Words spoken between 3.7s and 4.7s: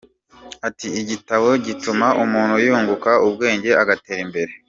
agatera imbere.